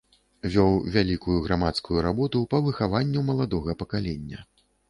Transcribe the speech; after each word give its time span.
Вёў 0.53 0.71
вялікую 0.95 1.35
грамадскую 1.45 1.99
работу 2.07 2.43
па 2.55 2.63
выхаванню 2.69 3.27
маладога 3.31 3.79
пакалення. 3.83 4.43